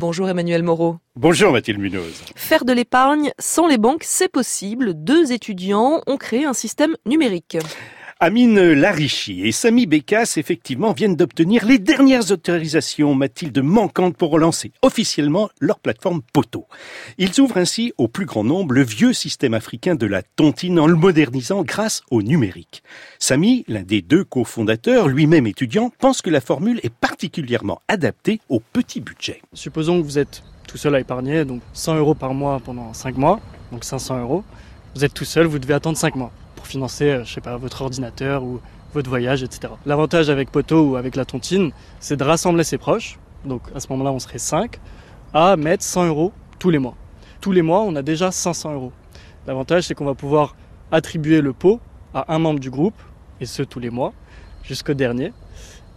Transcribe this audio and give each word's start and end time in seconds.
Bonjour 0.00 0.28
Emmanuel 0.28 0.62
Moreau. 0.62 0.98
Bonjour 1.16 1.50
Mathilde 1.50 1.80
Munoz. 1.80 2.22
Faire 2.36 2.64
de 2.64 2.72
l'épargne 2.72 3.32
sans 3.40 3.66
les 3.66 3.78
banques, 3.78 4.04
c'est 4.04 4.30
possible. 4.30 4.92
Deux 4.94 5.32
étudiants 5.32 6.02
ont 6.06 6.16
créé 6.16 6.44
un 6.44 6.52
système 6.52 6.94
numérique. 7.04 7.58
Amine 8.20 8.72
Larichi 8.72 9.46
et 9.46 9.52
Samy 9.52 9.86
Bekas, 9.86 10.34
effectivement, 10.38 10.92
viennent 10.92 11.14
d'obtenir 11.14 11.64
les 11.64 11.78
dernières 11.78 12.32
autorisations, 12.32 13.14
Mathilde, 13.14 13.60
manquantes 13.62 14.16
pour 14.16 14.32
relancer 14.32 14.72
officiellement 14.82 15.50
leur 15.60 15.78
plateforme 15.78 16.22
Poto. 16.32 16.66
Ils 17.18 17.40
ouvrent 17.40 17.58
ainsi 17.58 17.92
au 17.96 18.08
plus 18.08 18.26
grand 18.26 18.42
nombre 18.42 18.74
le 18.74 18.82
vieux 18.82 19.12
système 19.12 19.54
africain 19.54 19.94
de 19.94 20.04
la 20.04 20.22
tontine 20.22 20.80
en 20.80 20.88
le 20.88 20.96
modernisant 20.96 21.62
grâce 21.62 22.02
au 22.10 22.20
numérique. 22.20 22.82
Samy, 23.20 23.64
l'un 23.68 23.84
des 23.84 24.02
deux 24.02 24.24
cofondateurs, 24.24 25.06
lui-même 25.06 25.46
étudiant, 25.46 25.92
pense 26.00 26.20
que 26.20 26.30
la 26.30 26.40
formule 26.40 26.80
est 26.82 26.92
particulièrement 26.92 27.80
adaptée 27.86 28.40
au 28.48 28.58
petit 28.58 29.00
budget. 29.00 29.42
Supposons 29.52 30.00
que 30.00 30.04
vous 30.04 30.18
êtes 30.18 30.42
tout 30.66 30.76
seul 30.76 30.96
à 30.96 30.98
épargner, 30.98 31.44
donc 31.44 31.62
100 31.72 31.94
euros 31.98 32.14
par 32.14 32.34
mois 32.34 32.58
pendant 32.58 32.92
5 32.92 33.16
mois, 33.16 33.38
donc 33.70 33.84
500 33.84 34.20
euros. 34.22 34.42
Vous 34.96 35.04
êtes 35.04 35.14
tout 35.14 35.24
seul, 35.24 35.46
vous 35.46 35.60
devez 35.60 35.74
attendre 35.74 35.96
5 35.96 36.16
mois 36.16 36.32
financer, 36.68 37.10
euh, 37.10 37.24
je 37.24 37.32
sais 37.32 37.40
pas, 37.40 37.56
votre 37.56 37.82
ordinateur 37.82 38.44
ou 38.44 38.60
votre 38.94 39.08
voyage, 39.08 39.42
etc. 39.42 39.72
L'avantage 39.86 40.30
avec 40.30 40.50
Poto 40.50 40.90
ou 40.90 40.96
avec 40.96 41.16
la 41.16 41.24
tontine, 41.24 41.72
c'est 42.00 42.16
de 42.16 42.24
rassembler 42.24 42.64
ses 42.64 42.78
proches, 42.78 43.18
donc 43.44 43.62
à 43.74 43.80
ce 43.80 43.88
moment-là 43.90 44.12
on 44.12 44.18
serait 44.18 44.38
5, 44.38 44.78
à 45.34 45.56
mettre 45.56 45.84
100 45.84 46.06
euros 46.06 46.32
tous 46.58 46.70
les 46.70 46.78
mois. 46.78 46.94
Tous 47.40 47.52
les 47.52 47.62
mois, 47.62 47.82
on 47.82 47.94
a 47.96 48.02
déjà 48.02 48.30
500 48.30 48.74
euros. 48.74 48.92
L'avantage, 49.46 49.84
c'est 49.84 49.94
qu'on 49.94 50.04
va 50.04 50.14
pouvoir 50.14 50.56
attribuer 50.90 51.40
le 51.40 51.52
pot 51.52 51.80
à 52.14 52.34
un 52.34 52.38
membre 52.38 52.60
du 52.60 52.70
groupe, 52.70 53.00
et 53.40 53.46
ce 53.46 53.62
tous 53.62 53.78
les 53.78 53.90
mois, 53.90 54.12
jusqu'au 54.62 54.94
dernier. 54.94 55.32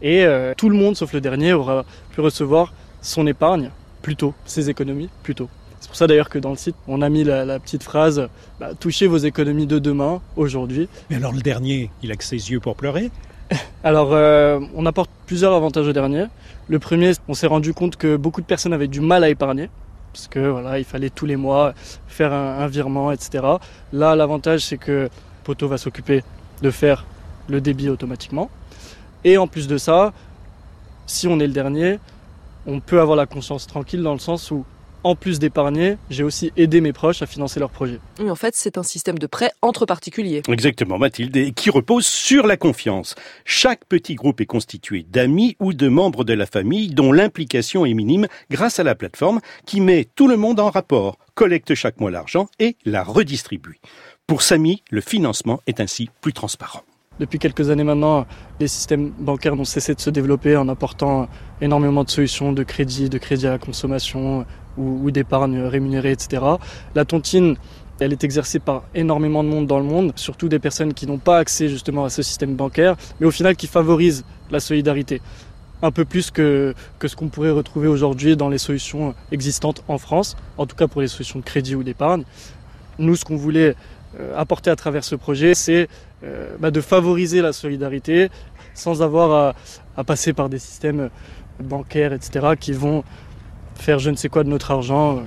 Et 0.02 0.26
euh, 0.26 0.54
tout 0.56 0.70
le 0.70 0.78
monde, 0.78 0.96
sauf 0.96 1.14
le 1.14 1.22
dernier, 1.22 1.54
aura 1.54 1.86
pu 2.12 2.22
recevoir 2.22 2.74
son 3.02 3.26
épargne 3.28 3.72
plus 4.02 4.16
tôt, 4.16 4.34
ses 4.46 4.70
économies 4.70 5.10
plus 5.24 5.36
tôt. 5.36 5.50
C'est 5.81 5.88
pour 5.88 5.98
ça 5.98 6.05
d'ailleurs 6.05 6.30
que 6.30 6.38
dans 6.38 6.52
le 6.52 6.58
site, 6.58 6.76
on 6.88 7.02
a 7.02 7.09
mis 7.09 7.23
la, 7.23 7.59
petite 7.59 7.81
phrase 7.81 8.29
bah, 8.60 8.70
Touchez 8.79 9.07
vos 9.07 9.18
économies 9.18 9.65
de 9.65 9.79
demain, 9.79 10.21
aujourd'hui. 10.35 10.88
Mais 11.10 11.15
alors 11.15 11.34
le 11.34 11.41
dernier, 11.41 11.90
il 12.04 12.12
a 12.12 12.15
que 12.15 12.23
ses 12.23 12.51
yeux 12.51 12.60
pour 12.60 12.76
pleurer 12.76 13.10
Alors, 13.84 14.13
euh, 14.13 14.60
on 14.76 14.85
apporte 14.85 15.10
plusieurs 15.26 15.54
avantages 15.54 15.88
au 15.88 15.91
dernier. 15.91 16.26
Le 16.68 16.77
premier, 16.77 17.13
on 17.27 17.34
s'est 17.34 17.48
rendu 17.48 17.73
compte 17.73 17.96
que 17.96 18.15
beaucoup 18.15 18.41
de 18.41 18.46
personnes 18.46 18.73
avaient 18.73 18.88
du 18.88 19.01
mal 19.01 19.23
à 19.23 19.29
épargner. 19.29 19.70
Parce 20.13 20.27
que 20.27 20.40
voilà, 20.40 20.77
il 20.77 20.85
fallait 20.85 21.10
tous 21.10 21.26
les 21.26 21.35
mois 21.35 21.73
faire 22.07 22.32
un, 22.32 22.68
virement, 22.68 23.12
etc. 23.12 23.43
Là, 23.91 24.16
l'avantage, 24.16 24.62
c'est 24.62 24.77
que 24.77 25.10
Poto 25.43 25.68
va 25.68 25.79
s'occuper 25.79 26.23
de 26.62 26.70
faire 26.70 27.05
le 27.49 27.60
débit 27.60 27.90
automatiquement. 27.90 28.51
Et 29.23 29.38
en 29.38 29.48
plus 29.48 29.68
de 29.68 29.77
ça, 29.77 30.13
si 31.07 31.27
on 31.27 31.40
est 31.40 31.48
le 31.48 31.54
dernier, 31.54 31.98
on 32.68 32.79
peut 32.79 33.01
avoir 33.01 33.18
la 33.18 33.26
conscience 33.26 33.66
tranquille 33.66 34.04
dans 34.04 34.13
le 34.13 34.20
sens 34.20 34.51
où 34.51 34.63
en 35.04 35.16
plus 35.16 35.40
d'épargner, 35.40 35.98
j'ai 36.10 36.24
aussi 36.24 36.52
aidé 36.57 36.82
mes 36.82 36.94
proches 36.94 37.21
à 37.21 37.26
financer 37.26 37.60
leurs 37.60 37.70
projets. 37.70 37.99
Oui, 38.20 38.30
en 38.30 38.35
fait, 38.35 38.55
c'est 38.55 38.77
un 38.77 38.84
système 38.84 39.18
de 39.18 39.27
prêt 39.27 39.52
entre 39.62 39.85
particuliers. 39.85 40.41
Exactement, 40.48 40.98
Mathilde, 40.98 41.35
et 41.38 41.52
qui 41.52 41.70
repose 41.70 42.05
sur 42.05 42.48
la 42.48 42.57
confiance. 42.57 43.16
Chaque 43.46 43.85
petit 43.85 44.16
groupe 44.16 44.41
est 44.41 44.46
constitué 44.46 45.05
d'amis 45.10 45.55
ou 45.60 45.74
de 45.74 45.88
membres 45.88 46.24
de 46.24 46.34
la 46.34 46.46
famille 46.46 46.90
dont 46.90 47.12
l'implication 47.12 47.85
est 47.85 47.94
minime 47.94 48.27
grâce 48.49 48.79
à 48.79 48.84
la 48.84 48.96
plateforme 48.96 49.41
qui 49.66 49.82
met 49.82 50.07
tout 50.16 50.27
le 50.27 50.38
monde 50.38 50.60
en 50.60 50.70
rapport, 50.70 51.18
collecte 51.35 51.76
chaque 51.76 51.99
mois 51.99 52.12
l'argent 52.12 52.48
et 52.60 52.76
la 52.85 53.04
redistribue. 53.04 53.79
Pour 54.27 54.41
Samy, 54.41 54.84
le 54.91 55.02
financement 55.02 55.62
est 55.68 55.79
ainsi 55.79 56.10
plus 56.22 56.34
transparent. 56.34 56.84
Depuis 57.20 57.38
quelques 57.38 57.70
années 57.70 57.84
maintenant, 57.84 58.26
les 58.60 58.68
systèmes 58.68 59.12
bancaires 59.20 59.54
ont 59.54 59.66
cessé 59.66 59.94
de 59.94 59.99
se 59.99 60.10
développer 60.10 60.55
en 60.55 60.68
apportant 60.70 61.27
énormément 61.62 62.04
de 62.04 62.10
solutions 62.10 62.52
de 62.52 62.63
crédit, 62.63 63.10
de 63.10 63.18
crédit 63.18 63.46
à 63.46 63.52
la 63.52 63.57
consommation 63.60 64.46
ou, 64.78 65.12
d'épargne 65.12 65.62
rémunérée, 65.62 66.12
etc. 66.12 66.44
La 66.96 67.06
tontine, 67.06 67.56
elle 68.00 68.12
est 68.14 68.24
exercée 68.24 68.59
par 68.59 68.84
énormément 68.96 69.44
de 69.44 69.50
monde 69.50 69.68
dans 69.68 69.80
le 69.80 69.86
monde, 69.86 70.13
surtout 70.16 70.50
des 70.50 70.59
personnes 70.59 70.94
qui 70.94 71.08
n'ont 71.08 71.19
pas 71.19 71.38
accès 71.38 71.68
justement 71.68 72.06
à 72.06 72.09
ce 72.09 72.22
système 72.22 72.56
bancaire, 72.56 72.95
mais 73.19 73.28
au 73.28 73.31
final 73.31 73.56
qui 73.56 73.68
favorisent 73.68 74.23
la 74.50 74.59
solidarité 74.59 75.22
un 75.84 75.91
peu 75.91 76.06
plus 76.06 76.31
que, 76.31 76.73
que 77.00 77.07
ce 77.07 77.16
qu'on 77.16 77.29
pourrait 77.29 77.51
retrouver 77.51 77.88
aujourd'hui 77.88 78.35
dans 78.35 78.50
les 78.50 78.57
solutions 78.57 79.16
existantes 79.31 79.84
en 79.88 79.97
France, 79.97 80.38
en 80.57 80.66
tout 80.66 80.75
cas 80.75 80.88
pour 80.88 81.01
les 81.01 81.07
solutions 81.07 81.40
de 81.40 81.44
crédit 81.44 81.75
ou 81.75 81.84
d'épargne. 81.84 82.24
Nous, 83.00 83.16
ce 83.16 83.25
qu'on 83.25 83.35
voulait 83.35 83.75
euh, 84.19 84.38
apporter 84.38 84.69
à 84.69 84.75
travers 84.75 85.03
ce 85.03 85.16
projet, 85.16 85.56
c'est 85.56 85.88
euh, 86.24 86.56
bah, 86.59 86.69
de 86.69 86.81
favoriser 86.81 87.41
la 87.41 87.53
solidarité 87.53 88.29
sans 88.74 89.01
avoir 89.01 89.56
à, 89.97 90.03
passer 90.03 90.34
par 90.34 90.50
des 90.50 90.59
systèmes 90.59 91.09
bancaires, 91.62 92.13
etc., 92.13 92.56
qui 92.59 92.72
vont 92.72 93.03
faire 93.81 94.00
je 94.00 94.09
ne 94.09 94.16
sais 94.16 94.30
quoi 94.30 94.44
de 94.44 94.50
notre 94.50 94.72
argent 94.72 95.18
euh, 95.18 95.22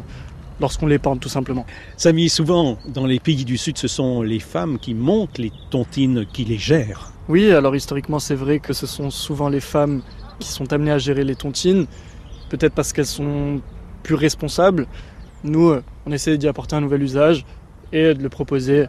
lorsqu'on 0.60 0.86
l'épargne 0.86 1.18
tout 1.18 1.28
simplement. 1.28 1.66
Samy, 1.96 2.28
souvent 2.28 2.78
dans 2.86 3.06
les 3.06 3.20
pays 3.20 3.44
du 3.44 3.58
Sud, 3.58 3.76
ce 3.76 3.88
sont 3.88 4.22
les 4.22 4.40
femmes 4.40 4.78
qui 4.78 4.94
montent 4.94 5.38
les 5.38 5.52
tontines, 5.70 6.24
qui 6.32 6.44
les 6.44 6.58
gèrent. 6.58 7.12
Oui, 7.28 7.50
alors 7.50 7.74
historiquement 7.74 8.18
c'est 8.18 8.34
vrai 8.34 8.60
que 8.60 8.72
ce 8.72 8.86
sont 8.86 9.10
souvent 9.10 9.48
les 9.48 9.60
femmes 9.60 10.02
qui 10.38 10.48
sont 10.48 10.72
amenées 10.72 10.92
à 10.92 10.98
gérer 10.98 11.24
les 11.24 11.36
tontines, 11.36 11.86
peut-être 12.48 12.74
parce 12.74 12.92
qu'elles 12.92 13.06
sont 13.06 13.60
plus 14.02 14.14
responsables. 14.14 14.86
Nous, 15.42 15.74
on 16.06 16.12
essaie 16.12 16.38
d'y 16.38 16.48
apporter 16.48 16.76
un 16.76 16.80
nouvel 16.80 17.02
usage 17.02 17.44
et 17.92 18.14
de 18.14 18.22
le 18.22 18.28
proposer 18.28 18.86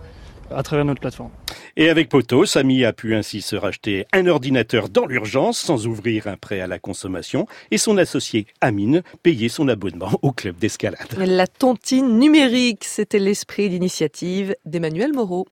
à 0.52 0.64
travers 0.64 0.86
notre 0.86 1.02
plateforme. 1.02 1.32
Et 1.78 1.90
avec 1.90 2.08
Poto, 2.08 2.46
Samy 2.46 2.86
a 2.86 2.94
pu 2.94 3.16
ainsi 3.16 3.42
se 3.42 3.58
racheter 3.58 4.06
un 4.14 4.28
ordinateur 4.28 4.88
dans 4.88 5.06
l'urgence 5.06 5.60
sans 5.60 5.88
ouvrir 5.88 6.26
un 6.28 6.38
prêt 6.38 6.62
à 6.62 6.68
la 6.68 6.80
consommation 6.80 7.48
et 7.70 7.78
son 7.78 7.98
associé 7.98 8.48
Amine 8.62 9.04
payer 9.24 9.50
son 9.50 9.68
abonnement 9.68 10.12
au 10.22 10.32
club 10.32 10.56
d'escalade. 10.56 11.06
La 11.18 11.48
tontine 11.48 12.18
numérique, 12.18 12.86
c'était 12.86 13.20
l'esprit 13.20 13.68
d'initiative 13.68 14.56
d'Emmanuel 14.64 15.12
Moreau. 15.12 15.44